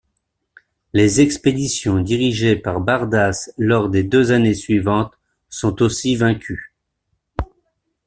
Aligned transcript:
Les 0.93 1.21
expéditions 1.21 1.99
dirigées 1.99 2.55
par 2.55 2.79
Bardas 2.81 3.51
lors 3.59 3.87
des 3.87 4.01
deux 4.03 4.31
années 4.31 4.55
suivantes 4.55 5.13
sont 5.47 5.79
aussi 5.83 6.15
vaincues. 6.15 6.73